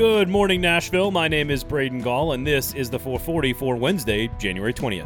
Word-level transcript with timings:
Good 0.00 0.30
morning, 0.30 0.62
Nashville. 0.62 1.10
My 1.10 1.28
name 1.28 1.50
is 1.50 1.62
Braden 1.62 2.00
Gall, 2.00 2.32
and 2.32 2.46
this 2.46 2.72
is 2.72 2.88
the 2.88 2.98
440 2.98 3.52
for 3.52 3.76
Wednesday, 3.76 4.30
January 4.38 4.72
20th. 4.72 5.04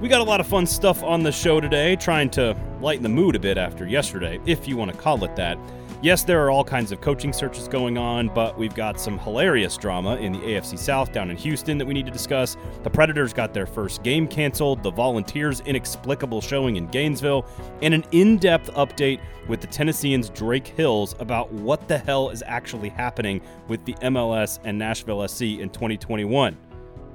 We 0.00 0.08
got 0.08 0.20
a 0.20 0.22
lot 0.22 0.38
of 0.38 0.46
fun 0.46 0.64
stuff 0.64 1.02
on 1.02 1.24
the 1.24 1.32
show 1.32 1.60
today, 1.60 1.96
trying 1.96 2.30
to 2.30 2.56
lighten 2.80 3.02
the 3.02 3.08
mood 3.08 3.34
a 3.34 3.40
bit 3.40 3.58
after 3.58 3.84
yesterday, 3.84 4.38
if 4.46 4.68
you 4.68 4.76
want 4.76 4.92
to 4.92 4.96
call 4.96 5.24
it 5.24 5.34
that. 5.34 5.58
Yes, 6.02 6.24
there 6.24 6.44
are 6.44 6.50
all 6.50 6.64
kinds 6.64 6.90
of 6.90 7.00
coaching 7.00 7.32
searches 7.32 7.68
going 7.68 7.96
on, 7.96 8.26
but 8.26 8.58
we've 8.58 8.74
got 8.74 8.98
some 8.98 9.20
hilarious 9.20 9.76
drama 9.76 10.16
in 10.16 10.32
the 10.32 10.40
AFC 10.40 10.76
South 10.76 11.12
down 11.12 11.30
in 11.30 11.36
Houston 11.36 11.78
that 11.78 11.86
we 11.86 11.94
need 11.94 12.06
to 12.06 12.12
discuss. 12.12 12.56
The 12.82 12.90
Predators 12.90 13.32
got 13.32 13.54
their 13.54 13.66
first 13.66 14.02
game 14.02 14.26
canceled, 14.26 14.82
the 14.82 14.90
Volunteers' 14.90 15.60
inexplicable 15.60 16.40
showing 16.40 16.74
in 16.74 16.88
Gainesville, 16.88 17.46
and 17.82 17.94
an 17.94 18.04
in 18.10 18.36
depth 18.36 18.68
update 18.72 19.20
with 19.46 19.60
the 19.60 19.68
Tennesseans' 19.68 20.28
Drake 20.30 20.66
Hills 20.66 21.14
about 21.20 21.52
what 21.52 21.86
the 21.86 21.98
hell 21.98 22.30
is 22.30 22.42
actually 22.48 22.88
happening 22.88 23.40
with 23.68 23.84
the 23.84 23.94
MLS 24.02 24.58
and 24.64 24.76
Nashville 24.76 25.28
SC 25.28 25.42
in 25.42 25.70
2021. 25.70 26.58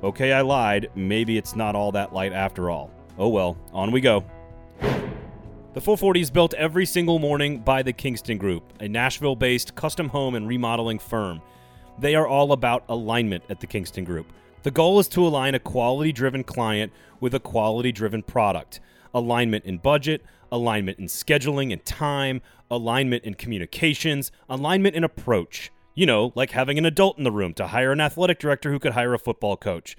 Okay, 0.01 0.31
I 0.31 0.39
lied. 0.39 0.89
Maybe 0.95 1.37
it's 1.37 1.57
not 1.57 1.75
all 1.75 1.91
that 1.91 2.13
light 2.13 2.31
after 2.31 2.69
all. 2.69 2.89
Oh 3.17 3.27
well, 3.27 3.57
on 3.73 3.91
we 3.91 3.99
go. 3.99 4.23
The 5.77 5.81
440 5.81 6.21
is 6.21 6.31
built 6.31 6.55
every 6.55 6.87
single 6.87 7.19
morning 7.19 7.59
by 7.59 7.83
the 7.83 7.93
Kingston 7.93 8.39
Group, 8.39 8.63
a 8.79 8.87
Nashville 8.87 9.35
based 9.35 9.75
custom 9.75 10.09
home 10.09 10.33
and 10.33 10.47
remodeling 10.47 10.97
firm. 10.97 11.39
They 11.99 12.15
are 12.15 12.25
all 12.25 12.51
about 12.51 12.83
alignment 12.89 13.43
at 13.47 13.59
the 13.59 13.67
Kingston 13.67 14.03
Group. 14.03 14.25
The 14.63 14.71
goal 14.71 14.97
is 14.97 15.07
to 15.09 15.27
align 15.27 15.53
a 15.53 15.59
quality 15.59 16.11
driven 16.11 16.43
client 16.43 16.91
with 17.19 17.35
a 17.35 17.39
quality 17.39 17.91
driven 17.91 18.23
product. 18.23 18.79
Alignment 19.13 19.65
in 19.65 19.77
budget, 19.77 20.23
alignment 20.51 20.97
in 20.97 21.05
scheduling 21.05 21.71
and 21.71 21.85
time, 21.85 22.41
alignment 22.71 23.23
in 23.23 23.35
communications, 23.35 24.31
alignment 24.49 24.95
in 24.95 25.03
approach. 25.03 25.71
You 25.93 26.07
know, 26.07 26.31
like 26.33 26.49
having 26.49 26.79
an 26.79 26.87
adult 26.87 27.19
in 27.19 27.23
the 27.23 27.31
room 27.31 27.53
to 27.53 27.67
hire 27.67 27.91
an 27.91 28.01
athletic 28.01 28.39
director 28.39 28.71
who 28.71 28.79
could 28.79 28.93
hire 28.93 29.13
a 29.13 29.19
football 29.19 29.55
coach. 29.55 29.95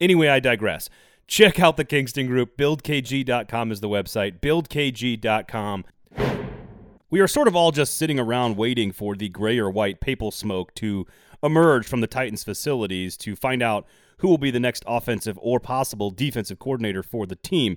Anyway, 0.00 0.28
I 0.28 0.40
digress. 0.40 0.88
Check 1.28 1.60
out 1.60 1.76
the 1.76 1.84
Kingston 1.84 2.26
Group. 2.26 2.56
BuildKG.com 2.56 3.70
is 3.70 3.80
the 3.80 3.88
website. 3.88 4.40
BuildKG.com. 4.40 5.84
We 7.10 7.20
are 7.20 7.28
sort 7.28 7.48
of 7.48 7.54
all 7.54 7.70
just 7.70 7.98
sitting 7.98 8.18
around 8.18 8.56
waiting 8.56 8.92
for 8.92 9.14
the 9.14 9.28
gray 9.28 9.58
or 9.58 9.68
white 9.68 10.00
papal 10.00 10.30
smoke 10.30 10.74
to 10.76 11.06
emerge 11.42 11.86
from 11.86 12.00
the 12.00 12.06
Titans 12.06 12.44
facilities 12.44 13.18
to 13.18 13.36
find 13.36 13.62
out 13.62 13.86
who 14.16 14.28
will 14.28 14.38
be 14.38 14.50
the 14.50 14.58
next 14.58 14.82
offensive 14.86 15.38
or 15.42 15.60
possible 15.60 16.10
defensive 16.10 16.58
coordinator 16.58 17.02
for 17.02 17.26
the 17.26 17.36
team. 17.36 17.76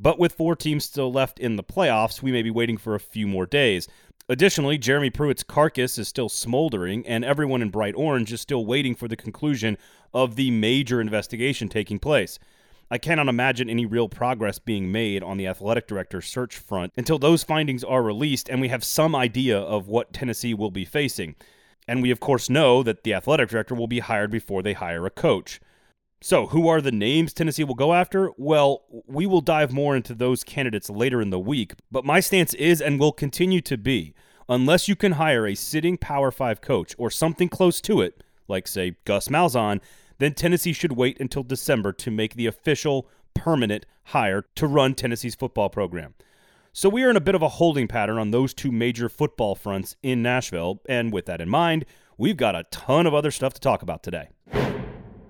But 0.00 0.18
with 0.18 0.34
four 0.34 0.56
teams 0.56 0.84
still 0.84 1.12
left 1.12 1.38
in 1.38 1.54
the 1.54 1.62
playoffs, 1.62 2.20
we 2.20 2.32
may 2.32 2.42
be 2.42 2.50
waiting 2.50 2.76
for 2.76 2.96
a 2.96 3.00
few 3.00 3.28
more 3.28 3.46
days. 3.46 3.86
Additionally, 4.28 4.76
Jeremy 4.76 5.10
Pruitt's 5.10 5.44
carcass 5.44 5.98
is 5.98 6.08
still 6.08 6.28
smoldering, 6.28 7.06
and 7.06 7.24
everyone 7.24 7.62
in 7.62 7.70
bright 7.70 7.94
orange 7.94 8.32
is 8.32 8.40
still 8.40 8.66
waiting 8.66 8.96
for 8.96 9.06
the 9.06 9.16
conclusion 9.16 9.78
of 10.12 10.34
the 10.34 10.50
major 10.50 11.00
investigation 11.00 11.68
taking 11.68 12.00
place. 12.00 12.40
I 12.90 12.98
cannot 12.98 13.28
imagine 13.28 13.68
any 13.68 13.84
real 13.84 14.08
progress 14.08 14.58
being 14.58 14.90
made 14.90 15.22
on 15.22 15.36
the 15.36 15.46
athletic 15.46 15.86
director 15.86 16.22
search 16.22 16.56
front 16.56 16.92
until 16.96 17.18
those 17.18 17.44
findings 17.44 17.84
are 17.84 18.02
released 18.02 18.48
and 18.48 18.60
we 18.60 18.68
have 18.68 18.82
some 18.82 19.14
idea 19.14 19.58
of 19.58 19.88
what 19.88 20.12
Tennessee 20.12 20.54
will 20.54 20.70
be 20.70 20.86
facing. 20.86 21.36
And 21.86 22.02
we, 22.02 22.10
of 22.10 22.20
course, 22.20 22.48
know 22.48 22.82
that 22.82 23.04
the 23.04 23.14
athletic 23.14 23.50
director 23.50 23.74
will 23.74 23.86
be 23.88 23.98
hired 23.98 24.30
before 24.30 24.62
they 24.62 24.72
hire 24.72 25.04
a 25.04 25.10
coach. 25.10 25.60
So, 26.20 26.46
who 26.46 26.66
are 26.66 26.80
the 26.80 26.90
names 26.90 27.32
Tennessee 27.32 27.62
will 27.62 27.74
go 27.74 27.94
after? 27.94 28.32
Well, 28.36 28.82
we 29.06 29.24
will 29.24 29.40
dive 29.40 29.72
more 29.72 29.94
into 29.94 30.14
those 30.14 30.42
candidates 30.42 30.90
later 30.90 31.20
in 31.20 31.30
the 31.30 31.38
week, 31.38 31.74
but 31.92 32.04
my 32.04 32.20
stance 32.20 32.54
is 32.54 32.80
and 32.80 32.98
will 32.98 33.12
continue 33.12 33.60
to 33.62 33.76
be 33.76 34.14
unless 34.48 34.88
you 34.88 34.96
can 34.96 35.12
hire 35.12 35.46
a 35.46 35.54
sitting 35.54 35.96
Power 35.96 36.30
5 36.30 36.60
coach 36.60 36.94
or 36.98 37.10
something 37.10 37.48
close 37.48 37.80
to 37.82 38.00
it, 38.00 38.24
like, 38.48 38.66
say, 38.66 38.96
Gus 39.04 39.28
Malzahn, 39.28 39.80
then 40.18 40.34
Tennessee 40.34 40.72
should 40.72 40.92
wait 40.92 41.18
until 41.20 41.42
December 41.42 41.92
to 41.92 42.10
make 42.10 42.34
the 42.34 42.46
official 42.46 43.08
permanent 43.34 43.86
hire 44.04 44.44
to 44.56 44.66
run 44.66 44.94
Tennessee's 44.94 45.34
football 45.34 45.68
program. 45.68 46.14
So 46.72 46.88
we 46.88 47.02
are 47.02 47.10
in 47.10 47.16
a 47.16 47.20
bit 47.20 47.34
of 47.34 47.42
a 47.42 47.48
holding 47.48 47.88
pattern 47.88 48.18
on 48.18 48.30
those 48.30 48.54
two 48.54 48.70
major 48.70 49.08
football 49.08 49.54
fronts 49.54 49.96
in 50.02 50.22
Nashville, 50.22 50.80
and 50.88 51.12
with 51.12 51.26
that 51.26 51.40
in 51.40 51.48
mind, 51.48 51.84
we've 52.16 52.36
got 52.36 52.54
a 52.54 52.64
ton 52.70 53.06
of 53.06 53.14
other 53.14 53.30
stuff 53.30 53.54
to 53.54 53.60
talk 53.60 53.82
about 53.82 54.02
today. 54.02 54.28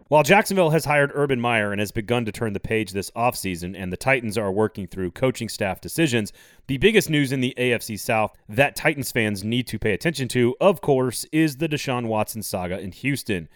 While 0.09 0.23
Jacksonville 0.23 0.71
has 0.71 0.87
hired 0.87 1.13
Urban 1.15 1.39
Meyer 1.39 1.71
and 1.71 1.81
has 1.81 1.93
begun 1.93 2.25
to 2.25 2.33
turn 2.33 2.55
the 2.55 2.61
page 2.61 2.93
this 2.93 3.11
offseason, 3.11 3.75
and 3.79 3.93
the 3.93 3.97
Titans 3.99 4.39
are 4.39 4.51
working 4.51 4.87
through 4.87 5.11
coaching 5.11 5.51
staff 5.51 5.83
decisions, 5.83 6.33
the 6.67 6.79
biggest 6.79 7.11
news 7.11 7.31
in 7.31 7.43
the 7.43 7.53
AFC 7.59 8.01
South 8.01 8.35
that 8.49 8.75
Titans 8.75 9.13
fans 9.13 9.45
need 9.45 9.67
to 9.67 9.79
pay 9.79 9.93
attention 9.93 10.27
to, 10.29 10.57
of 10.63 10.81
course, 10.81 11.27
is 11.31 11.59
the 11.59 11.69
Deshaun 11.69 12.07
Watson 12.07 12.43
saga 12.43 12.81
in 12.81 12.91
Houston. 12.93 13.51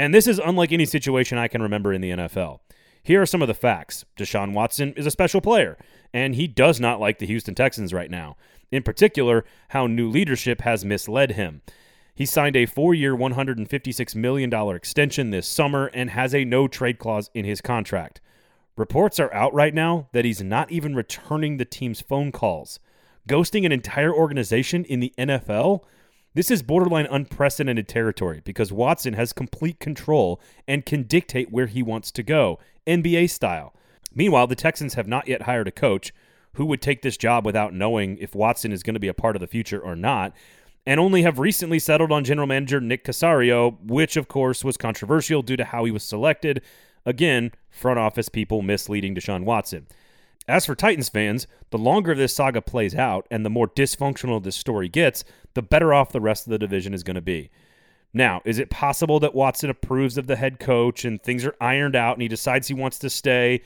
And 0.00 0.14
this 0.14 0.26
is 0.26 0.38
unlike 0.38 0.72
any 0.72 0.86
situation 0.86 1.36
I 1.36 1.46
can 1.46 1.60
remember 1.60 1.92
in 1.92 2.00
the 2.00 2.12
NFL. 2.12 2.60
Here 3.02 3.20
are 3.20 3.26
some 3.26 3.42
of 3.42 3.48
the 3.48 3.52
facts 3.54 4.06
Deshaun 4.16 4.54
Watson 4.54 4.94
is 4.94 5.04
a 5.04 5.10
special 5.10 5.42
player, 5.42 5.76
and 6.14 6.34
he 6.34 6.46
does 6.46 6.80
not 6.80 7.00
like 7.00 7.18
the 7.18 7.26
Houston 7.26 7.54
Texans 7.54 7.92
right 7.92 8.10
now. 8.10 8.38
In 8.72 8.82
particular, 8.82 9.44
how 9.68 9.86
new 9.86 10.08
leadership 10.08 10.62
has 10.62 10.86
misled 10.86 11.32
him. 11.32 11.60
He 12.14 12.24
signed 12.24 12.56
a 12.56 12.64
four 12.64 12.94
year, 12.94 13.14
$156 13.14 14.14
million 14.14 14.50
extension 14.74 15.32
this 15.32 15.46
summer 15.46 15.90
and 15.92 16.08
has 16.08 16.34
a 16.34 16.46
no 16.46 16.66
trade 16.66 16.98
clause 16.98 17.30
in 17.34 17.44
his 17.44 17.60
contract. 17.60 18.22
Reports 18.78 19.20
are 19.20 19.34
out 19.34 19.52
right 19.52 19.74
now 19.74 20.08
that 20.14 20.24
he's 20.24 20.42
not 20.42 20.72
even 20.72 20.94
returning 20.94 21.58
the 21.58 21.66
team's 21.66 22.00
phone 22.00 22.32
calls. 22.32 22.80
Ghosting 23.28 23.66
an 23.66 23.72
entire 23.72 24.14
organization 24.14 24.86
in 24.86 25.00
the 25.00 25.12
NFL? 25.18 25.82
This 26.32 26.50
is 26.50 26.62
borderline 26.62 27.08
unprecedented 27.10 27.88
territory 27.88 28.40
because 28.44 28.72
Watson 28.72 29.14
has 29.14 29.32
complete 29.32 29.80
control 29.80 30.40
and 30.68 30.86
can 30.86 31.02
dictate 31.02 31.50
where 31.50 31.66
he 31.66 31.82
wants 31.82 32.12
to 32.12 32.22
go, 32.22 32.60
NBA 32.86 33.30
style. 33.30 33.74
Meanwhile, 34.14 34.46
the 34.46 34.54
Texans 34.54 34.94
have 34.94 35.08
not 35.08 35.26
yet 35.26 35.42
hired 35.42 35.66
a 35.66 35.72
coach 35.72 36.12
who 36.54 36.66
would 36.66 36.80
take 36.80 37.02
this 37.02 37.16
job 37.16 37.44
without 37.44 37.74
knowing 37.74 38.16
if 38.18 38.34
Watson 38.34 38.70
is 38.70 38.84
going 38.84 38.94
to 38.94 39.00
be 39.00 39.08
a 39.08 39.14
part 39.14 39.34
of 39.34 39.40
the 39.40 39.48
future 39.48 39.80
or 39.80 39.96
not, 39.96 40.32
and 40.86 41.00
only 41.00 41.22
have 41.22 41.40
recently 41.40 41.80
settled 41.80 42.12
on 42.12 42.24
general 42.24 42.46
manager 42.46 42.80
Nick 42.80 43.04
Caserio, 43.04 43.76
which 43.84 44.16
of 44.16 44.28
course 44.28 44.64
was 44.64 44.76
controversial 44.76 45.42
due 45.42 45.56
to 45.56 45.64
how 45.64 45.84
he 45.84 45.90
was 45.90 46.04
selected. 46.04 46.62
Again, 47.04 47.50
front 47.70 47.98
office 47.98 48.28
people 48.28 48.62
misleading 48.62 49.16
Deshaun 49.16 49.44
Watson. 49.44 49.88
As 50.48 50.66
for 50.66 50.74
Titans 50.74 51.08
fans, 51.08 51.46
the 51.70 51.78
longer 51.78 52.14
this 52.14 52.34
saga 52.34 52.60
plays 52.60 52.94
out 52.94 53.26
and 53.30 53.44
the 53.44 53.50
more 53.50 53.68
dysfunctional 53.68 54.42
this 54.42 54.56
story 54.56 54.88
gets, 54.88 55.24
the 55.54 55.62
better 55.62 55.94
off 55.94 56.12
the 56.12 56.20
rest 56.20 56.46
of 56.46 56.50
the 56.50 56.58
division 56.58 56.94
is 56.94 57.02
going 57.02 57.14
to 57.14 57.20
be. 57.20 57.50
Now, 58.12 58.42
is 58.44 58.58
it 58.58 58.70
possible 58.70 59.20
that 59.20 59.34
Watson 59.34 59.70
approves 59.70 60.18
of 60.18 60.26
the 60.26 60.36
head 60.36 60.58
coach 60.58 61.04
and 61.04 61.22
things 61.22 61.44
are 61.44 61.54
ironed 61.60 61.94
out 61.94 62.14
and 62.14 62.22
he 62.22 62.28
decides 62.28 62.66
he 62.66 62.74
wants 62.74 62.98
to 63.00 63.10
stay? 63.10 63.62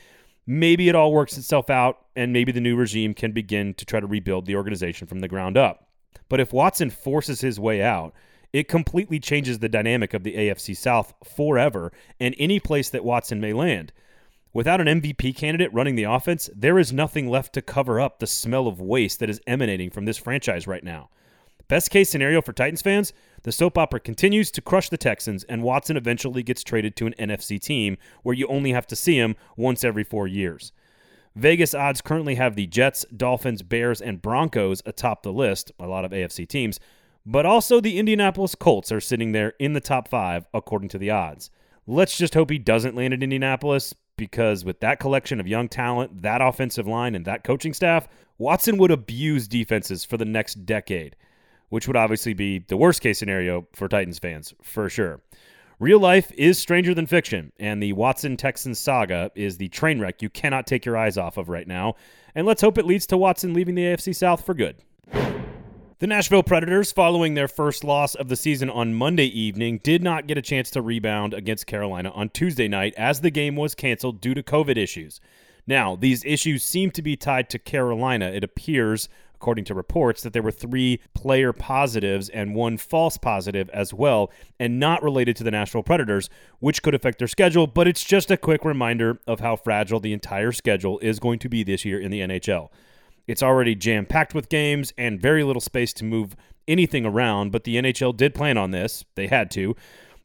Maybe 0.46 0.88
it 0.88 0.94
all 0.94 1.12
works 1.12 1.38
itself 1.38 1.70
out 1.70 2.04
and 2.14 2.32
maybe 2.32 2.52
the 2.52 2.60
new 2.60 2.76
regime 2.76 3.14
can 3.14 3.32
begin 3.32 3.72
to 3.74 3.86
try 3.86 4.00
to 4.00 4.06
rebuild 4.06 4.44
the 4.44 4.56
organization 4.56 5.06
from 5.06 5.20
the 5.20 5.28
ground 5.28 5.56
up. 5.56 5.88
But 6.28 6.40
if 6.40 6.52
Watson 6.52 6.90
forces 6.90 7.40
his 7.40 7.58
way 7.58 7.82
out, 7.82 8.12
it 8.52 8.68
completely 8.68 9.18
changes 9.18 9.58
the 9.58 9.68
dynamic 9.68 10.14
of 10.14 10.22
the 10.22 10.34
AFC 10.34 10.76
South 10.76 11.14
forever 11.24 11.92
and 12.20 12.34
any 12.38 12.60
place 12.60 12.90
that 12.90 13.04
Watson 13.04 13.40
may 13.40 13.52
land. 13.52 13.92
Without 14.54 14.80
an 14.80 15.00
MVP 15.00 15.34
candidate 15.34 15.74
running 15.74 15.96
the 15.96 16.04
offense, 16.04 16.48
there 16.54 16.78
is 16.78 16.92
nothing 16.92 17.28
left 17.28 17.52
to 17.54 17.60
cover 17.60 18.00
up 18.00 18.20
the 18.20 18.26
smell 18.26 18.68
of 18.68 18.80
waste 18.80 19.18
that 19.18 19.28
is 19.28 19.40
emanating 19.48 19.90
from 19.90 20.04
this 20.04 20.16
franchise 20.16 20.68
right 20.68 20.84
now. 20.84 21.10
Best 21.66 21.90
case 21.90 22.08
scenario 22.08 22.40
for 22.40 22.52
Titans 22.52 22.80
fans, 22.80 23.12
the 23.42 23.50
soap 23.50 23.76
opera 23.76 23.98
continues 23.98 24.52
to 24.52 24.62
crush 24.62 24.90
the 24.90 24.96
Texans, 24.96 25.42
and 25.44 25.64
Watson 25.64 25.96
eventually 25.96 26.44
gets 26.44 26.62
traded 26.62 26.94
to 26.94 27.06
an 27.06 27.14
NFC 27.18 27.60
team 27.60 27.96
where 28.22 28.36
you 28.36 28.46
only 28.46 28.70
have 28.70 28.86
to 28.86 28.94
see 28.94 29.16
him 29.16 29.34
once 29.56 29.82
every 29.82 30.04
four 30.04 30.28
years. 30.28 30.70
Vegas 31.34 31.74
odds 31.74 32.00
currently 32.00 32.36
have 32.36 32.54
the 32.54 32.68
Jets, 32.68 33.04
Dolphins, 33.16 33.62
Bears, 33.62 34.00
and 34.00 34.22
Broncos 34.22 34.82
atop 34.86 35.24
the 35.24 35.32
list, 35.32 35.72
a 35.80 35.88
lot 35.88 36.04
of 36.04 36.12
AFC 36.12 36.46
teams, 36.48 36.78
but 37.26 37.44
also 37.44 37.80
the 37.80 37.98
Indianapolis 37.98 38.54
Colts 38.54 38.92
are 38.92 39.00
sitting 39.00 39.32
there 39.32 39.54
in 39.58 39.72
the 39.72 39.80
top 39.80 40.06
five, 40.06 40.46
according 40.54 40.90
to 40.90 40.98
the 40.98 41.10
odds. 41.10 41.50
Let's 41.88 42.16
just 42.16 42.34
hope 42.34 42.50
he 42.50 42.58
doesn't 42.60 42.94
land 42.94 43.12
in 43.12 43.22
Indianapolis 43.22 43.94
because 44.16 44.64
with 44.64 44.80
that 44.80 45.00
collection 45.00 45.40
of 45.40 45.46
young 45.46 45.68
talent, 45.68 46.22
that 46.22 46.40
offensive 46.40 46.86
line, 46.86 47.14
and 47.14 47.24
that 47.24 47.44
coaching 47.44 47.72
staff, 47.72 48.08
Watson 48.38 48.78
would 48.78 48.90
abuse 48.90 49.48
defenses 49.48 50.04
for 50.04 50.16
the 50.16 50.24
next 50.24 50.66
decade, 50.66 51.16
which 51.68 51.86
would 51.86 51.96
obviously 51.96 52.34
be 52.34 52.58
the 52.58 52.76
worst 52.76 53.00
case 53.00 53.18
scenario 53.18 53.66
for 53.72 53.88
Titans 53.88 54.18
fans, 54.18 54.54
for 54.62 54.88
sure. 54.88 55.20
Real 55.80 55.98
life 55.98 56.30
is 56.36 56.58
stranger 56.58 56.94
than 56.94 57.06
fiction, 57.06 57.52
and 57.58 57.82
the 57.82 57.92
Watson 57.92 58.36
Texans 58.36 58.78
saga 58.78 59.30
is 59.34 59.56
the 59.56 59.68
train 59.68 60.00
wreck 60.00 60.22
you 60.22 60.30
cannot 60.30 60.66
take 60.66 60.84
your 60.84 60.96
eyes 60.96 61.18
off 61.18 61.36
of 61.36 61.48
right 61.48 61.66
now. 61.66 61.94
And 62.34 62.46
let's 62.46 62.62
hope 62.62 62.78
it 62.78 62.86
leads 62.86 63.06
to 63.08 63.16
Watson 63.16 63.54
leaving 63.54 63.74
the 63.74 63.82
AFC 63.82 64.14
South 64.14 64.46
for 64.46 64.54
good. 64.54 64.76
The 66.00 66.08
Nashville 66.08 66.42
Predators, 66.42 66.90
following 66.90 67.34
their 67.34 67.46
first 67.46 67.84
loss 67.84 68.16
of 68.16 68.28
the 68.28 68.34
season 68.34 68.68
on 68.68 68.94
Monday 68.94 69.26
evening, 69.26 69.78
did 69.78 70.02
not 70.02 70.26
get 70.26 70.36
a 70.36 70.42
chance 70.42 70.68
to 70.70 70.82
rebound 70.82 71.32
against 71.32 71.68
Carolina 71.68 72.10
on 72.10 72.30
Tuesday 72.30 72.66
night 72.66 72.94
as 72.96 73.20
the 73.20 73.30
game 73.30 73.54
was 73.54 73.76
canceled 73.76 74.20
due 74.20 74.34
to 74.34 74.42
COVID 74.42 74.76
issues. 74.76 75.20
Now, 75.68 75.94
these 75.94 76.24
issues 76.24 76.64
seem 76.64 76.90
to 76.90 77.02
be 77.02 77.16
tied 77.16 77.48
to 77.50 77.60
Carolina. 77.60 78.26
It 78.26 78.42
appears, 78.42 79.08
according 79.36 79.66
to 79.66 79.74
reports, 79.74 80.24
that 80.24 80.32
there 80.32 80.42
were 80.42 80.50
three 80.50 80.98
player 81.14 81.52
positives 81.52 82.28
and 82.28 82.56
one 82.56 82.76
false 82.76 83.16
positive 83.16 83.70
as 83.70 83.94
well, 83.94 84.32
and 84.58 84.80
not 84.80 85.00
related 85.00 85.36
to 85.36 85.44
the 85.44 85.52
Nashville 85.52 85.84
Predators, 85.84 86.28
which 86.58 86.82
could 86.82 86.96
affect 86.96 87.20
their 87.20 87.28
schedule. 87.28 87.68
But 87.68 87.86
it's 87.86 88.02
just 88.02 88.32
a 88.32 88.36
quick 88.36 88.64
reminder 88.64 89.20
of 89.28 89.38
how 89.38 89.54
fragile 89.54 90.00
the 90.00 90.12
entire 90.12 90.50
schedule 90.50 90.98
is 90.98 91.20
going 91.20 91.38
to 91.38 91.48
be 91.48 91.62
this 91.62 91.84
year 91.84 92.00
in 92.00 92.10
the 92.10 92.20
NHL. 92.20 92.70
It's 93.26 93.42
already 93.42 93.74
jam 93.74 94.06
packed 94.06 94.34
with 94.34 94.48
games 94.48 94.92
and 94.98 95.20
very 95.20 95.44
little 95.44 95.60
space 95.60 95.92
to 95.94 96.04
move 96.04 96.36
anything 96.68 97.06
around, 97.06 97.52
but 97.52 97.64
the 97.64 97.76
NHL 97.76 98.16
did 98.16 98.34
plan 98.34 98.58
on 98.58 98.70
this. 98.70 99.04
They 99.14 99.28
had 99.28 99.50
to. 99.52 99.74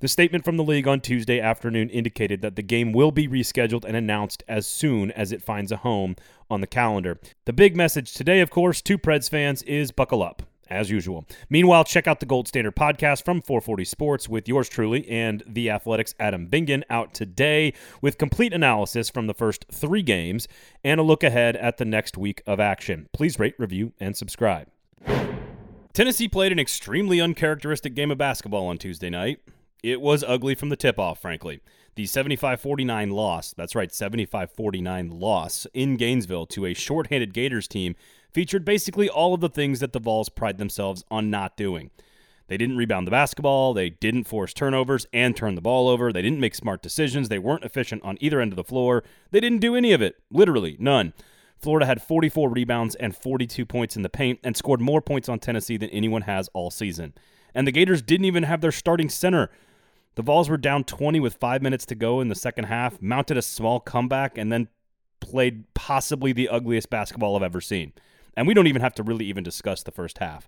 The 0.02 0.08
statement 0.08 0.46
from 0.46 0.58
the 0.58 0.64
league 0.64 0.88
on 0.88 1.02
Tuesday 1.02 1.42
afternoon 1.42 1.90
indicated 1.90 2.42
that 2.42 2.56
the 2.56 2.62
game 2.62 2.94
will 2.94 3.12
be 3.12 3.28
rescheduled 3.28 3.84
and 3.84 3.98
announced 3.98 4.44
as 4.48 4.66
soon 4.66 5.12
as 5.12 5.32
it 5.32 5.42
finds 5.42 5.72
a 5.72 5.78
home 5.78 6.16
on 6.50 6.62
the 6.62 6.68
calendar. 6.68 7.20
The 7.46 7.54
big 7.54 7.76
message 7.76 8.14
today, 8.14 8.40
of 8.40 8.50
course, 8.50 8.82
to 8.84 8.98
Preds 8.98 9.30
fans 9.30 9.62
is 9.64 9.92
buckle 9.92 10.24
up 10.24 10.44
as 10.70 10.90
usual. 10.90 11.26
Meanwhile, 11.50 11.84
check 11.84 12.08
out 12.08 12.20
the 12.20 12.26
Gold 12.26 12.48
Standard 12.48 12.76
podcast 12.76 13.26
from 13.26 13.42
440 13.42 13.86
Sports 13.86 14.30
with 14.30 14.48
yours 14.48 14.70
truly 14.70 15.08
and 15.10 15.44
the 15.48 15.70
Athletics 15.70 16.16
Adam 16.20 16.48
Vingan 16.48 16.84
out 16.90 17.14
today 17.14 17.74
with 18.02 18.18
complete 18.18 18.54
analysis 18.54 19.10
from 19.10 19.28
the 19.28 19.34
first 19.34 19.66
three 19.72 20.04
games 20.04 20.48
and 20.84 21.00
a 21.00 21.04
look 21.04 21.24
ahead 21.24 21.56
at 21.56 21.78
the 21.78 21.86
next 21.86 22.18
week 22.18 22.42
of 22.46 22.60
action. 22.60 23.08
Please 23.14 23.40
rate, 23.40 23.56
review, 23.58 23.94
and 24.00 24.16
subscribe. 24.16 24.68
Tennessee 25.94 26.28
played 26.28 26.52
an 26.52 26.60
extremely 26.60 27.20
uncharacteristic 27.20 27.96
game 27.96 28.12
of 28.12 28.18
basketball 28.18 28.68
on 28.68 28.78
Tuesday 28.78 29.10
night. 29.10 29.40
It 29.84 30.02
was 30.02 30.24
ugly 30.24 30.56
from 30.56 30.70
the 30.70 30.76
tip 30.76 31.00
off, 31.00 31.22
frankly. 31.22 31.62
The 31.96 32.06
75 32.06 32.62
49 32.62 33.10
loss, 33.10 33.54
that's 33.58 33.76
right, 33.76 33.92
75 33.94 34.52
49 34.52 35.10
loss 35.10 35.68
in 35.74 35.98
Gainesville 35.98 36.46
to 36.48 36.66
a 36.66 36.74
shorthanded 36.74 37.34
Gators 37.34 37.68
team 37.68 37.96
featured 38.34 38.66
basically 38.66 39.10
all 39.10 39.34
of 39.34 39.42
the 39.42 39.50
things 39.50 39.80
that 39.80 39.94
the 39.94 40.00
Vols 40.00 40.30
pride 40.30 40.58
themselves 40.58 41.04
on 41.10 41.30
not 41.30 41.58
doing. 41.58 41.92
They 42.48 42.58
didn't 42.58 42.78
rebound 42.78 43.06
the 43.06 43.12
basketball, 43.12 43.74
they 43.76 43.92
didn't 43.92 44.24
force 44.24 44.54
turnovers 44.54 45.06
and 45.14 45.36
turn 45.36 45.54
the 45.54 45.62
ball 45.62 45.88
over, 45.88 46.12
they 46.12 46.24
didn't 46.24 46.40
make 46.40 46.56
smart 46.56 46.82
decisions, 46.82 47.30
they 47.30 47.38
weren't 47.38 47.64
efficient 47.64 48.04
on 48.04 48.18
either 48.20 48.42
end 48.42 48.52
of 48.52 48.56
the 48.56 48.64
floor, 48.64 49.04
they 49.30 49.40
didn't 49.40 49.60
do 49.60 49.76
any 49.76 49.92
of 49.94 50.02
it. 50.02 50.16
Literally, 50.32 50.76
none. 50.80 51.14
Florida 51.60 51.86
had 51.86 52.02
44 52.02 52.50
rebounds 52.50 52.96
and 52.96 53.16
42 53.16 53.66
points 53.66 53.96
in 53.96 54.02
the 54.02 54.10
paint 54.10 54.40
and 54.44 54.58
scored 54.58 54.82
more 54.82 55.02
points 55.02 55.30
on 55.30 55.40
Tennessee 55.40 55.78
than 55.78 55.90
anyone 55.90 56.24
has 56.24 56.50
all 56.54 56.72
season. 56.72 57.14
And 57.54 57.68
the 57.68 57.72
Gators 57.72 58.02
didn't 58.02 58.26
even 58.26 58.44
have 58.44 58.62
their 58.62 58.72
starting 58.72 59.10
center. 59.10 59.52
The 60.16 60.24
Vols 60.24 60.50
were 60.50 60.58
down 60.58 60.86
20 60.86 61.20
with 61.20 61.36
five 61.36 61.62
minutes 61.62 61.86
to 61.88 61.96
go 61.96 62.20
in 62.22 62.30
the 62.30 62.36
second 62.36 62.66
half, 62.66 63.02
mounted 63.02 63.38
a 63.38 63.42
small 63.42 63.80
comeback, 63.80 64.38
and 64.38 64.52
then 64.52 64.70
played 65.20 65.72
possibly 65.74 66.32
the 66.32 66.50
ugliest 66.50 66.90
basketball 66.90 67.36
I've 67.36 67.44
ever 67.44 67.62
seen. 67.62 67.94
And 68.36 68.48
we 68.48 68.54
don't 68.54 68.68
even 68.68 68.82
have 68.82 68.96
to 68.96 69.04
really 69.04 69.26
even 69.26 69.44
discuss 69.44 69.84
the 69.84 69.92
first 69.92 70.20
half. 70.20 70.48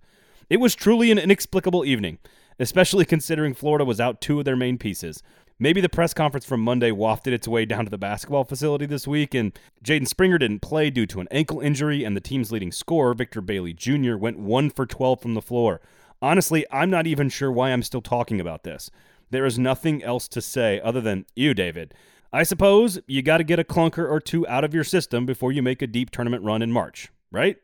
It 0.49 0.59
was 0.59 0.75
truly 0.75 1.11
an 1.11 1.17
inexplicable 1.17 1.85
evening, 1.85 2.17
especially 2.59 3.05
considering 3.05 3.53
Florida 3.53 3.85
was 3.85 3.99
out 3.99 4.21
two 4.21 4.39
of 4.39 4.45
their 4.45 4.55
main 4.55 4.77
pieces. 4.77 5.23
Maybe 5.59 5.79
the 5.79 5.89
press 5.89 6.13
conference 6.13 6.45
from 6.45 6.61
Monday 6.61 6.91
wafted 6.91 7.33
its 7.33 7.47
way 7.47 7.65
down 7.65 7.85
to 7.85 7.91
the 7.91 7.97
basketball 7.97 8.43
facility 8.43 8.87
this 8.87 9.07
week, 9.07 9.35
and 9.35 9.57
Jaden 9.83 10.07
Springer 10.07 10.39
didn't 10.39 10.61
play 10.61 10.89
due 10.89 11.05
to 11.05 11.21
an 11.21 11.27
ankle 11.29 11.59
injury, 11.59 12.03
and 12.03 12.17
the 12.17 12.21
team's 12.21 12.51
leading 12.51 12.71
scorer, 12.71 13.13
Victor 13.13 13.41
Bailey 13.41 13.71
Jr., 13.71 14.17
went 14.17 14.39
1 14.39 14.71
for 14.71 14.87
12 14.87 15.21
from 15.21 15.35
the 15.35 15.41
floor. 15.41 15.79
Honestly, 16.19 16.65
I'm 16.71 16.89
not 16.89 17.05
even 17.05 17.29
sure 17.29 17.51
why 17.51 17.69
I'm 17.69 17.83
still 17.83 18.01
talking 18.01 18.41
about 18.41 18.63
this. 18.63 18.89
There 19.29 19.45
is 19.45 19.59
nothing 19.59 20.03
else 20.03 20.27
to 20.29 20.41
say 20.41 20.81
other 20.83 20.99
than 20.99 21.25
you, 21.35 21.53
David. 21.53 21.93
I 22.33 22.43
suppose 22.43 22.99
you 23.07 23.21
got 23.21 23.37
to 23.37 23.43
get 23.43 23.59
a 23.59 23.63
clunker 23.63 24.09
or 24.09 24.19
two 24.19 24.47
out 24.47 24.63
of 24.63 24.73
your 24.73 24.83
system 24.83 25.25
before 25.25 25.51
you 25.51 25.61
make 25.61 25.81
a 25.81 25.87
deep 25.87 26.09
tournament 26.11 26.43
run 26.43 26.61
in 26.61 26.71
March, 26.71 27.09
right? 27.31 27.57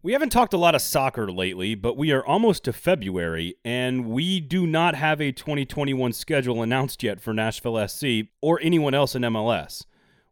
We 0.00 0.12
haven't 0.12 0.30
talked 0.30 0.54
a 0.54 0.58
lot 0.58 0.76
of 0.76 0.80
soccer 0.80 1.28
lately, 1.28 1.74
but 1.74 1.96
we 1.96 2.12
are 2.12 2.24
almost 2.24 2.62
to 2.64 2.72
February, 2.72 3.56
and 3.64 4.06
we 4.06 4.38
do 4.38 4.64
not 4.64 4.94
have 4.94 5.20
a 5.20 5.32
2021 5.32 6.12
schedule 6.12 6.62
announced 6.62 7.02
yet 7.02 7.20
for 7.20 7.34
Nashville 7.34 7.88
SC 7.88 8.28
or 8.40 8.60
anyone 8.62 8.94
else 8.94 9.16
in 9.16 9.22
MLS. 9.22 9.86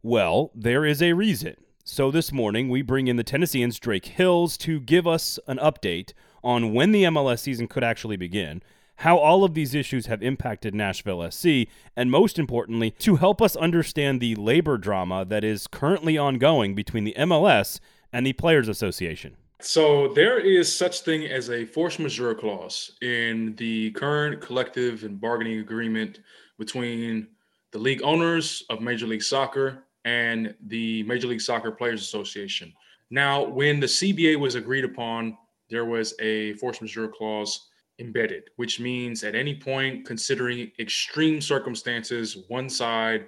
Well, 0.04 0.52
there 0.54 0.84
is 0.84 1.02
a 1.02 1.14
reason. 1.14 1.56
So 1.82 2.12
this 2.12 2.30
morning, 2.30 2.68
we 2.68 2.80
bring 2.80 3.08
in 3.08 3.16
the 3.16 3.24
Tennesseans 3.24 3.80
Drake 3.80 4.06
Hills 4.06 4.56
to 4.58 4.78
give 4.78 5.04
us 5.04 5.36
an 5.48 5.58
update 5.58 6.12
on 6.44 6.72
when 6.72 6.92
the 6.92 7.02
MLS 7.02 7.40
season 7.40 7.66
could 7.66 7.82
actually 7.82 8.16
begin 8.16 8.62
how 8.98 9.18
all 9.18 9.42
of 9.42 9.54
these 9.54 9.74
issues 9.74 10.06
have 10.06 10.22
impacted 10.22 10.76
Nashville 10.76 11.28
SC, 11.28 11.66
and 11.96 12.08
most 12.08 12.38
importantly, 12.38 12.92
to 12.92 13.16
help 13.16 13.42
us 13.42 13.56
understand 13.56 14.20
the 14.20 14.36
labor 14.36 14.78
drama 14.78 15.24
that 15.24 15.42
is 15.42 15.66
currently 15.66 16.16
ongoing 16.16 16.76
between 16.76 17.02
the 17.02 17.16
MLS 17.18 17.80
and 18.12 18.24
the 18.24 18.32
Players 18.32 18.68
Association. 18.68 19.36
So 19.60 20.08
there 20.08 20.38
is 20.38 20.74
such 20.74 21.00
thing 21.00 21.26
as 21.26 21.48
a 21.48 21.64
force 21.64 21.98
majeure 21.98 22.34
clause 22.34 22.92
in 23.00 23.54
the 23.56 23.90
current 23.92 24.40
collective 24.42 25.04
and 25.04 25.18
bargaining 25.18 25.60
agreement 25.60 26.20
between 26.58 27.28
the 27.72 27.78
league 27.78 28.02
owners 28.02 28.64
of 28.68 28.82
Major 28.82 29.06
League 29.06 29.22
Soccer 29.22 29.84
and 30.04 30.54
the 30.66 31.02
Major 31.04 31.28
League 31.28 31.40
Soccer 31.40 31.72
Players 31.72 32.02
Association. 32.02 32.72
Now, 33.10 33.44
when 33.44 33.80
the 33.80 33.86
CBA 33.86 34.38
was 34.38 34.56
agreed 34.56 34.84
upon, 34.84 35.38
there 35.70 35.86
was 35.86 36.14
a 36.20 36.52
force 36.54 36.80
majeure 36.80 37.08
clause 37.08 37.68
embedded, 37.98 38.50
which 38.56 38.78
means 38.78 39.24
at 39.24 39.34
any 39.34 39.54
point, 39.54 40.06
considering 40.06 40.70
extreme 40.78 41.40
circumstances, 41.40 42.44
one 42.48 42.68
side 42.68 43.26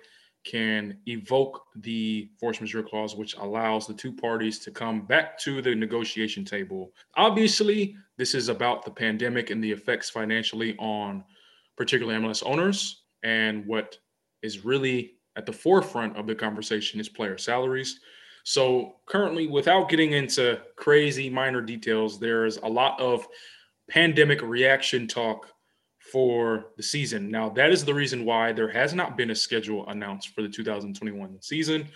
can 0.49 0.97
evoke 1.07 1.63
the 1.77 2.31
force 2.41 2.61
majeure 2.61 2.83
clause, 2.83 3.15
which 3.15 3.37
allows 3.37 3.87
the 3.87 3.93
two 3.93 4.13
parties 4.13 4.59
to 4.61 4.71
come 4.71 5.03
back 5.03 5.39
to 5.39 5.61
the 5.61 5.75
negotiation 5.75 6.45
table. 6.45 6.91
Obviously, 7.17 7.95
this 8.17 8.35
is 8.35 8.49
about 8.49 8.85
the 8.85 8.91
pandemic 8.91 9.51
and 9.51 9.63
the 9.63 9.71
effects 9.71 10.09
financially 10.09 10.75
on 10.79 11.23
particularly 11.77 12.19
MLS 12.19 12.43
owners. 12.47 13.03
And 13.23 13.67
what 13.67 13.99
is 14.43 14.65
really 14.65 15.17
at 15.37 15.45
the 15.45 15.53
forefront 15.53 16.17
of 16.17 16.27
the 16.27 16.35
conversation 16.35 16.99
is 16.99 17.09
player 17.09 17.37
salaries. 17.37 18.01
So, 18.45 18.97
currently, 19.05 19.47
without 19.49 19.91
getting 19.91 20.13
into 20.13 20.61
crazy 20.77 21.29
minor 21.29 21.61
details, 21.61 22.19
there's 22.19 22.57
a 22.57 22.67
lot 22.67 22.99
of 22.99 23.29
pandemic 23.91 24.41
reaction 24.41 25.07
talk 25.07 25.49
for 26.13 26.67
the 26.77 26.83
season. 26.83 27.31
Now, 27.31 27.49
that 27.51 27.71
is 27.71 27.85
the 27.85 27.95
reason 27.95 28.25
why 28.25 28.53
there 28.53 28.71
has 28.71 28.95
not 28.95 29.17
been 29.17 29.31
a 29.31 29.35
schedule 29.35 29.87
announced 29.89 30.35
for 30.35 30.43
the 30.43 30.49
2021 30.49 31.41
season. 31.41 31.89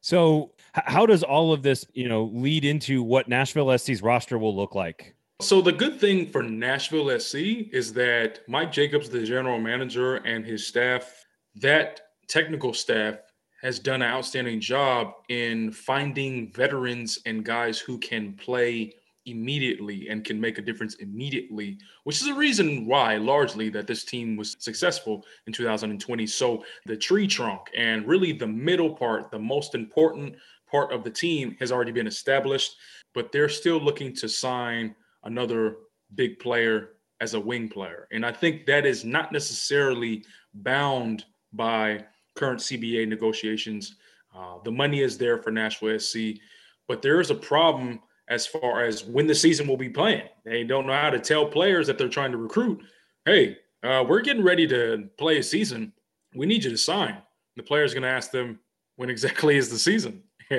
So, 0.00 0.52
how 0.72 1.06
does 1.06 1.22
all 1.22 1.52
of 1.52 1.62
this, 1.62 1.86
you 1.94 2.08
know, 2.08 2.24
lead 2.32 2.64
into 2.64 3.02
what 3.02 3.28
Nashville 3.28 3.76
SC's 3.76 4.02
roster 4.02 4.38
will 4.38 4.54
look 4.54 4.74
like? 4.74 5.14
So, 5.40 5.60
the 5.60 5.72
good 5.72 5.98
thing 5.98 6.26
for 6.26 6.42
Nashville 6.42 7.18
SC 7.18 7.36
is 7.72 7.92
that 7.94 8.40
Mike 8.46 8.70
Jacobs, 8.70 9.08
the 9.08 9.22
general 9.24 9.58
manager, 9.58 10.16
and 10.16 10.44
his 10.44 10.66
staff, 10.66 11.24
that 11.56 12.00
technical 12.28 12.74
staff 12.74 13.16
has 13.62 13.78
done 13.78 14.02
an 14.02 14.10
outstanding 14.10 14.60
job 14.60 15.12
in 15.30 15.72
finding 15.72 16.52
veterans 16.52 17.18
and 17.24 17.42
guys 17.42 17.78
who 17.78 17.96
can 17.96 18.34
play 18.34 18.92
immediately 19.26 20.08
and 20.08 20.24
can 20.24 20.40
make 20.40 20.58
a 20.58 20.62
difference 20.62 20.94
immediately, 20.96 21.78
which 22.04 22.20
is 22.20 22.28
a 22.28 22.34
reason 22.34 22.86
why 22.86 23.16
largely 23.16 23.68
that 23.70 23.86
this 23.86 24.04
team 24.04 24.36
was 24.36 24.56
successful 24.58 25.24
in 25.46 25.52
2020. 25.52 26.26
So 26.26 26.64
the 26.86 26.96
tree 26.96 27.26
trunk 27.26 27.62
and 27.76 28.06
really 28.06 28.32
the 28.32 28.46
middle 28.46 28.94
part, 28.94 29.30
the 29.30 29.38
most 29.38 29.74
important 29.74 30.36
part 30.70 30.92
of 30.92 31.04
the 31.04 31.10
team 31.10 31.56
has 31.60 31.72
already 31.72 31.92
been 31.92 32.06
established, 32.06 32.76
but 33.14 33.32
they're 33.32 33.48
still 33.48 33.78
looking 33.78 34.14
to 34.16 34.28
sign 34.28 34.94
another 35.24 35.76
big 36.14 36.38
player 36.38 36.90
as 37.20 37.34
a 37.34 37.40
wing 37.40 37.68
player. 37.68 38.08
And 38.12 38.26
I 38.26 38.32
think 38.32 38.66
that 38.66 38.84
is 38.84 39.04
not 39.04 39.32
necessarily 39.32 40.24
bound 40.52 41.24
by 41.52 42.04
current 42.34 42.60
CBA 42.60 43.08
negotiations. 43.08 43.96
Uh, 44.34 44.58
the 44.64 44.72
money 44.72 45.00
is 45.00 45.16
there 45.16 45.38
for 45.38 45.50
Nashville 45.50 45.98
SC, 45.98 46.40
but 46.88 47.00
there 47.00 47.20
is 47.20 47.30
a 47.30 47.34
problem 47.34 48.00
as 48.28 48.46
far 48.46 48.84
as 48.84 49.04
when 49.04 49.26
the 49.26 49.34
season 49.34 49.66
will 49.66 49.76
be 49.76 49.88
playing. 49.88 50.28
They 50.44 50.64
don't 50.64 50.86
know 50.86 50.94
how 50.94 51.10
to 51.10 51.18
tell 51.18 51.46
players 51.46 51.86
that 51.86 51.98
they're 51.98 52.08
trying 52.08 52.32
to 52.32 52.38
recruit, 52.38 52.82
hey, 53.24 53.58
uh, 53.82 54.04
we're 54.08 54.22
getting 54.22 54.42
ready 54.42 54.66
to 54.68 55.08
play 55.18 55.38
a 55.38 55.42
season. 55.42 55.92
We 56.34 56.46
need 56.46 56.64
you 56.64 56.70
to 56.70 56.78
sign. 56.78 57.18
The 57.56 57.62
player's 57.62 57.92
going 57.92 58.02
to 58.02 58.08
ask 58.08 58.30
them, 58.30 58.58
when 58.96 59.10
exactly 59.10 59.56
is 59.56 59.68
the 59.68 59.78
season? 59.78 60.22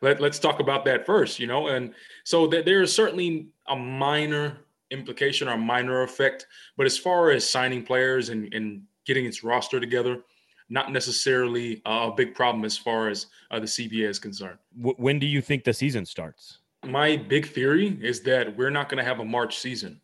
Let, 0.00 0.22
us 0.22 0.38
talk 0.38 0.60
about 0.60 0.84
that 0.86 1.06
first, 1.06 1.38
you 1.38 1.46
know? 1.46 1.68
And 1.68 1.94
so 2.24 2.48
th- 2.48 2.64
there 2.64 2.82
is 2.82 2.92
certainly 2.92 3.48
a 3.68 3.76
minor 3.76 4.58
implication 4.90 5.48
or 5.48 5.56
minor 5.56 6.02
effect. 6.02 6.46
But 6.76 6.86
as 6.86 6.96
far 6.96 7.30
as 7.30 7.48
signing 7.48 7.84
players 7.84 8.28
and, 8.30 8.52
and 8.54 8.82
getting 9.04 9.26
its 9.26 9.44
roster 9.44 9.80
together, 9.80 10.22
not 10.70 10.92
necessarily 10.92 11.82
a 11.84 12.10
big 12.16 12.34
problem 12.34 12.64
as 12.64 12.76
far 12.78 13.08
as 13.08 13.26
uh, 13.50 13.60
the 13.60 13.66
CBA 13.66 14.08
is 14.08 14.18
concerned. 14.18 14.58
when 14.74 15.18
do 15.18 15.26
you 15.26 15.42
think 15.42 15.64
the 15.64 15.74
season 15.74 16.06
starts? 16.06 16.60
My 16.86 17.16
big 17.16 17.46
theory 17.46 17.98
is 18.02 18.20
that 18.22 18.56
we're 18.56 18.70
not 18.70 18.88
going 18.88 19.02
to 19.02 19.08
have 19.08 19.20
a 19.20 19.24
March 19.24 19.58
season. 19.58 20.00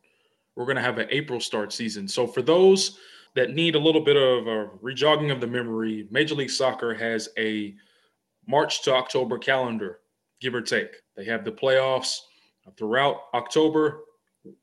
We're 0.56 0.64
going 0.64 0.76
to 0.76 0.82
have 0.82 0.98
an 0.98 1.08
April 1.10 1.40
start 1.40 1.72
season. 1.72 2.08
So 2.08 2.26
for 2.26 2.42
those 2.42 2.98
that 3.34 3.54
need 3.54 3.74
a 3.74 3.78
little 3.78 4.00
bit 4.00 4.16
of 4.16 4.46
a 4.46 4.70
rejogging 4.82 5.30
of 5.30 5.40
the 5.40 5.46
memory, 5.46 6.08
Major 6.10 6.34
League 6.34 6.50
Soccer 6.50 6.94
has 6.94 7.28
a 7.38 7.74
March 8.46 8.82
to 8.82 8.94
October 8.94 9.38
calendar, 9.38 10.00
give 10.40 10.54
or 10.54 10.60
take. 10.60 10.96
They 11.16 11.24
have 11.24 11.44
the 11.44 11.52
playoffs 11.52 12.18
throughout 12.76 13.22
October 13.34 14.00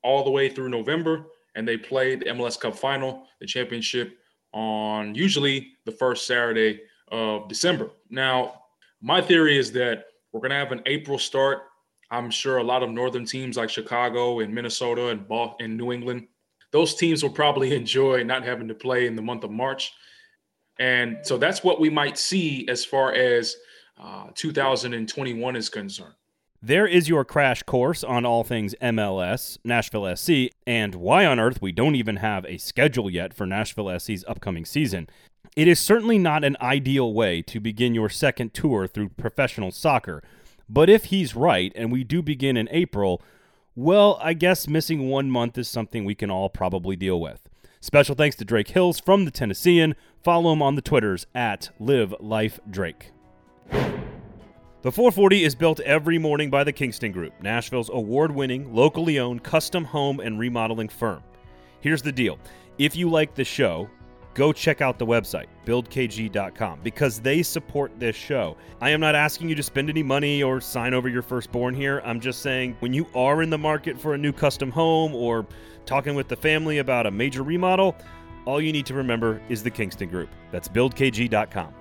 all 0.03 0.23
the 0.23 0.31
way 0.31 0.49
through 0.49 0.69
November, 0.69 1.25
and 1.55 1.67
they 1.67 1.77
play 1.77 2.15
the 2.15 2.25
MLS 2.25 2.59
Cup 2.59 2.75
final, 2.75 3.25
the 3.39 3.45
championship, 3.45 4.17
on 4.53 5.15
usually 5.15 5.73
the 5.85 5.91
first 5.91 6.27
Saturday 6.27 6.81
of 7.11 7.47
December. 7.47 7.89
Now, 8.09 8.61
my 9.01 9.21
theory 9.21 9.57
is 9.57 9.71
that 9.73 10.05
we're 10.31 10.39
going 10.39 10.51
to 10.51 10.57
have 10.57 10.71
an 10.71 10.81
April 10.85 11.17
start. 11.17 11.63
I'm 12.09 12.29
sure 12.29 12.57
a 12.57 12.63
lot 12.63 12.83
of 12.83 12.89
northern 12.89 13.25
teams 13.25 13.57
like 13.57 13.69
Chicago 13.69 14.39
and 14.39 14.53
Minnesota 14.53 15.09
and 15.09 15.25
and 15.59 15.77
New 15.77 15.91
England, 15.91 16.27
those 16.71 16.95
teams 16.95 17.23
will 17.23 17.31
probably 17.31 17.75
enjoy 17.81 18.23
not 18.23 18.43
having 18.43 18.67
to 18.67 18.75
play 18.75 19.07
in 19.07 19.15
the 19.15 19.21
month 19.21 19.43
of 19.43 19.51
March. 19.51 19.93
And 20.79 21.17
so 21.23 21.37
that's 21.37 21.63
what 21.63 21.79
we 21.79 21.89
might 21.89 22.17
see 22.17 22.67
as 22.69 22.85
far 22.85 23.11
as 23.13 23.55
uh, 23.99 24.27
2021 24.35 25.55
is 25.55 25.69
concerned. 25.69 26.13
There 26.61 26.87
is 26.87 27.07
your 27.07 27.23
crash 27.23 27.61
course 27.63 28.03
on 28.03 28.25
all 28.25 28.43
things 28.43 28.73
MLS, 28.81 29.59
Nashville 29.63 30.15
SC, 30.15 30.51
and 30.65 30.95
why 30.95 31.25
on 31.25 31.39
earth 31.39 31.61
we 31.61 31.71
don't 31.71 31.95
even 31.95 32.17
have 32.17 32.45
a 32.45 32.57
schedule 32.57 33.11
yet 33.11 33.33
for 33.33 33.45
Nashville 33.45 33.97
SC's 33.99 34.25
upcoming 34.27 34.65
season. 34.65 35.07
It 35.55 35.67
is 35.67 35.79
certainly 35.79 36.17
not 36.17 36.43
an 36.43 36.57
ideal 36.59 37.13
way 37.13 37.43
to 37.43 37.59
begin 37.59 37.93
your 37.93 38.09
second 38.09 38.53
tour 38.55 38.87
through 38.87 39.09
professional 39.09 39.71
soccer, 39.71 40.23
but 40.69 40.89
if 40.89 41.05
he's 41.05 41.35
right 41.35 41.71
and 41.75 41.91
we 41.91 42.03
do 42.03 42.21
begin 42.21 42.57
in 42.57 42.67
April, 42.71 43.21
well, 43.75 44.19
I 44.21 44.33
guess 44.33 44.67
missing 44.67 45.09
one 45.09 45.29
month 45.29 45.57
is 45.57 45.67
something 45.67 46.03
we 46.03 46.15
can 46.15 46.31
all 46.31 46.49
probably 46.49 46.95
deal 46.95 47.19
with. 47.19 47.47
Special 47.79 48.15
thanks 48.15 48.35
to 48.37 48.45
Drake 48.45 48.69
Hills 48.69 48.99
from 48.99 49.25
the 49.25 49.31
Tennessean. 49.31 49.95
Follow 50.23 50.51
him 50.51 50.61
on 50.61 50.75
the 50.75 50.81
Twitters 50.81 51.27
at 51.35 51.69
Live 51.79 52.13
Life 52.19 52.59
Drake. 52.69 53.11
The 53.69 54.91
440 54.91 55.43
is 55.43 55.55
built 55.55 55.79
every 55.81 56.17
morning 56.17 56.49
by 56.49 56.63
the 56.63 56.71
Kingston 56.71 57.11
Group, 57.11 57.33
Nashville's 57.41 57.89
award 57.89 58.31
winning, 58.31 58.73
locally 58.73 59.19
owned 59.19 59.43
custom 59.43 59.83
home 59.83 60.19
and 60.19 60.39
remodeling 60.39 60.89
firm. 60.89 61.23
Here's 61.81 62.01
the 62.01 62.11
deal 62.11 62.39
if 62.77 62.95
you 62.95 63.09
like 63.09 63.35
the 63.35 63.43
show, 63.43 63.89
go 64.37 64.53
check 64.53 64.81
out 64.81 64.99
the 64.99 65.05
website, 65.05 65.47
buildkg.com, 65.65 66.79
because 66.83 67.19
they 67.19 67.41
support 67.41 67.91
this 67.99 68.15
show. 68.15 68.55
I 68.79 68.91
am 68.91 69.01
not 69.01 69.15
asking 69.15 69.49
you 69.49 69.55
to 69.55 69.63
spend 69.63 69.89
any 69.89 70.03
money 70.03 70.43
or 70.43 70.61
sign 70.61 70.93
over 70.93 71.09
your 71.09 71.23
firstborn 71.23 71.73
here. 71.73 72.03
I'm 72.05 72.19
just 72.19 72.43
saying 72.43 72.77
when 72.79 72.93
you 72.93 73.07
are 73.15 73.41
in 73.41 73.49
the 73.49 73.57
market 73.57 73.99
for 73.99 74.13
a 74.13 74.17
new 74.17 74.31
custom 74.31 74.69
home 74.69 75.15
or 75.15 75.47
talking 75.87 76.13
with 76.13 76.27
the 76.27 76.35
family 76.35 76.77
about 76.77 77.07
a 77.07 77.11
major 77.11 77.41
remodel, 77.41 77.95
all 78.45 78.61
you 78.61 78.71
need 78.71 78.85
to 78.85 78.93
remember 78.93 79.41
is 79.49 79.63
the 79.63 79.71
Kingston 79.71 80.09
Group. 80.09 80.29
That's 80.51 80.67
buildkg.com. 80.67 81.73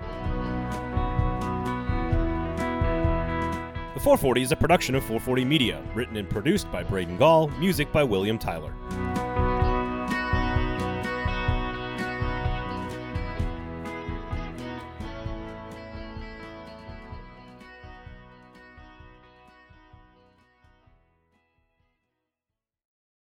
The 3.92 4.00
440 4.00 4.42
is 4.42 4.52
a 4.52 4.56
production 4.56 4.94
of 4.94 5.02
440 5.02 5.44
Media, 5.44 5.82
written 5.94 6.16
and 6.16 6.28
produced 6.28 6.72
by 6.72 6.82
Braden 6.82 7.18
Gall, 7.18 7.48
music 7.58 7.92
by 7.92 8.02
William 8.02 8.38
Tyler. 8.38 8.72